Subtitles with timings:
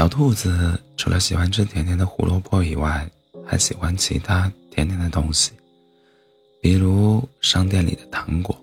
[0.00, 3.06] 小兔子除了喜欢吃甜甜的胡萝卜以外，
[3.46, 5.52] 还喜欢其他甜甜的东西，
[6.62, 8.58] 比如商店里的糖果。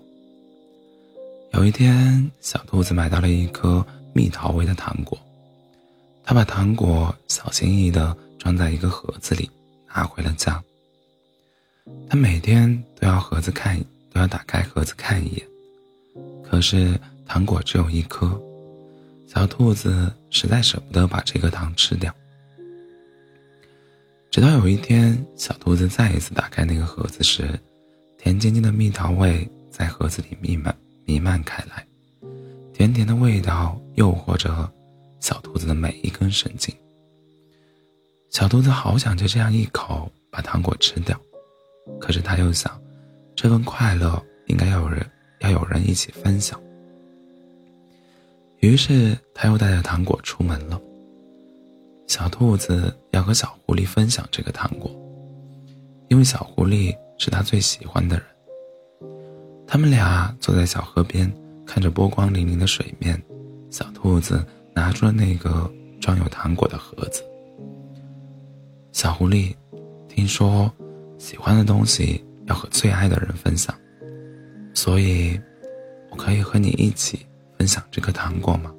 [1.52, 5.16] 有一天，小兔子买到了一颗蜜桃味的糖果，
[6.24, 9.48] 它把糖果小心翼翼地装在一个盒子里，
[9.94, 10.60] 拿回了家。
[12.08, 13.78] 它每天都要盒子看，
[14.12, 15.46] 都要打开盒子看一眼，
[16.42, 18.28] 可是糖果只有一颗。
[19.28, 22.12] 小兔子实在舍不得把这个糖吃掉，
[24.30, 27.46] 直到有一天，小兔子再一次打开那个盒子时，
[28.16, 31.86] 甜津津的蜜桃味在盒子里弥漫弥漫开来，
[32.72, 34.72] 甜甜的味道诱惑着
[35.20, 36.74] 小兔子的每一根神经。
[38.30, 41.20] 小兔子好想就这样一口把糖果吃掉，
[42.00, 42.80] 可是他又想，
[43.36, 45.06] 这份快乐应该要有人
[45.40, 46.58] 要有人一起分享。
[48.60, 50.80] 于是他又带着糖果出门了。
[52.06, 54.90] 小兔子要和小狐狸分享这个糖果，
[56.08, 58.24] 因为小狐狸是他最喜欢的人。
[59.66, 61.30] 他们俩坐在小河边，
[61.66, 63.22] 看着波光粼粼的水面。
[63.70, 64.42] 小兔子
[64.74, 67.22] 拿出了那个装有糖果的盒子。
[68.92, 69.54] 小狐狸，
[70.08, 70.72] 听说
[71.18, 73.78] 喜欢的东西要和最爱的人分享，
[74.72, 75.38] 所以，
[76.10, 77.27] 我可以和你一起。
[77.58, 78.72] 分享这颗糖果吗？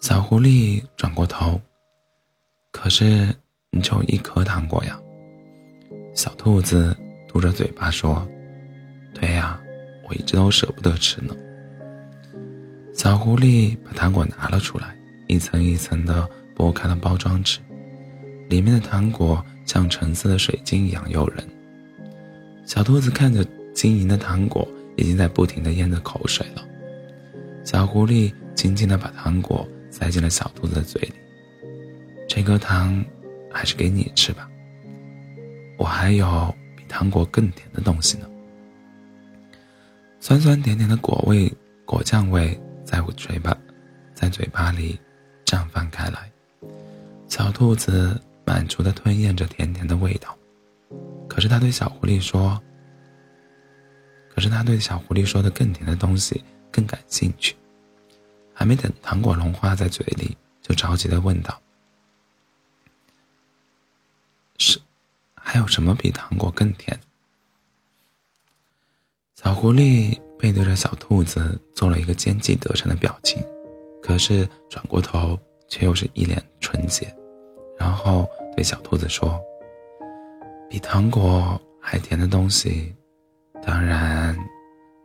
[0.00, 1.60] 小狐狸转过头，
[2.70, 3.34] 可是
[3.70, 4.96] 你只有一颗糖果呀。
[6.14, 6.96] 小兔子
[7.28, 8.24] 嘟着嘴巴说
[9.12, 9.60] ：“对呀，
[10.08, 11.34] 我一直都舍不得吃呢。”
[12.94, 14.96] 小狐狸把糖果拿了出来，
[15.26, 17.58] 一层一层的剥开了包装纸，
[18.48, 21.44] 里面的糖果像橙色的水晶一样诱人。
[22.64, 24.66] 小兔子看着晶莹的糖果。
[24.96, 26.62] 已经在不停的咽着口水了。
[27.64, 31.14] 小狐狸轻轻的把糖果塞进了小兔子的嘴里。
[32.28, 33.04] 这颗糖，
[33.50, 34.48] 还是给你吃吧。
[35.78, 38.28] 我还有比糖果更甜的东西呢。
[40.20, 41.52] 酸酸甜甜的果味、
[41.84, 43.56] 果酱味在我嘴巴，
[44.14, 44.98] 在嘴巴里
[45.44, 46.30] 绽放开来。
[47.28, 50.36] 小兔子满足的吞咽着甜甜的味道。
[51.28, 52.60] 可是他对小狐狸说。
[54.34, 57.54] 可是他对小狐狸说的更甜的东西更感兴趣，
[58.54, 61.60] 还没等糖果融化在嘴里，就着急的问道
[64.56, 64.80] ：“是，
[65.34, 66.98] 还有什么比糖果更甜？”
[69.36, 73.44] 小狐狸背对着小兔子做了一个奸计得逞的表情，
[74.00, 75.38] 可是转过头
[75.68, 77.14] 却又是一脸纯洁，
[77.78, 78.26] 然后
[78.56, 79.38] 对小兔子说
[80.70, 82.94] ：“比糖果还甜的东西。”
[83.64, 84.36] 当然，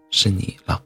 [0.10, 0.82] 是你了。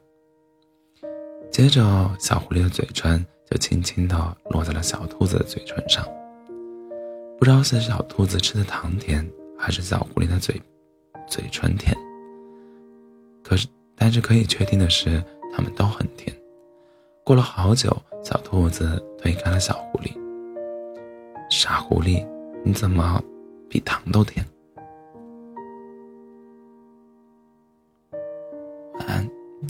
[1.50, 1.82] 接着，
[2.18, 6.06] 小狐狸的嘴唇就轻轻地落在了小兔子的嘴唇上。
[7.38, 9.28] 不知道是小兔子吃的糖甜，
[9.58, 10.60] 还是小狐狸的嘴
[11.26, 11.96] 嘴唇甜。
[13.42, 13.66] 可是，
[13.96, 15.22] 但是可以确定的是，
[15.52, 16.34] 它们都很甜。
[17.24, 20.12] 过了好久，小兔子推开了小狐狸。
[21.50, 22.26] 傻狐狸，
[22.64, 23.22] 你怎么
[23.68, 24.46] 比糖都甜？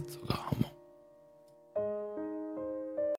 [0.08, 0.41] 糟糕。